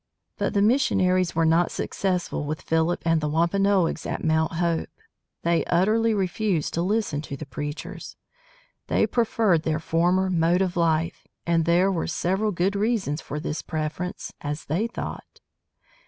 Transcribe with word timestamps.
But 0.35 0.55
the 0.55 0.63
missionaries 0.63 1.35
were 1.35 1.45
not 1.45 1.69
successful 1.69 2.43
with 2.43 2.63
Philip 2.63 3.03
and 3.05 3.21
the 3.21 3.29
Wampanoags 3.29 4.07
at 4.07 4.23
Mount 4.23 4.53
Hope. 4.53 4.89
They 5.43 5.63
utterly 5.65 6.15
refused 6.15 6.73
to 6.73 6.81
listen 6.81 7.21
to 7.21 7.37
the 7.37 7.45
preachers. 7.45 8.15
They 8.87 9.05
preferred 9.05 9.61
their 9.61 9.77
former 9.77 10.31
mode 10.31 10.63
of 10.63 10.75
life, 10.75 11.27
and 11.45 11.65
there 11.65 11.91
were 11.91 12.07
several 12.07 12.49
good 12.51 12.75
reasons 12.75 13.21
for 13.21 13.39
this 13.39 13.61
preference, 13.61 14.33
as 14.41 14.65
they 14.65 14.87
thought. 14.87 15.39